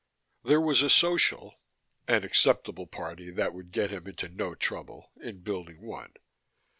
There 0.43 0.59
was 0.59 0.81
a 0.81 0.89
Social, 0.89 1.53
an 2.07 2.23
acceptable 2.23 2.87
party 2.87 3.29
that 3.29 3.53
would 3.53 3.71
get 3.71 3.91
him 3.91 4.07
into 4.07 4.29
no 4.29 4.55
trouble, 4.55 5.11
in 5.21 5.41
Building 5.41 5.79
One. 5.79 6.13